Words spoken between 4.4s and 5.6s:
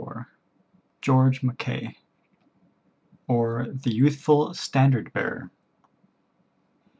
STANDARD BEARER.